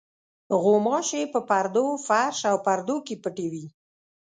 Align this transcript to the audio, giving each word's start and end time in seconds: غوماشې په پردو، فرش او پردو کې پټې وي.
غوماشې 0.63 1.21
په 1.33 1.39
پردو، 1.49 1.85
فرش 2.07 2.39
او 2.51 2.57
پردو 2.65 2.97
کې 3.05 3.15
پټې 3.23 3.47
وي. 3.53 3.65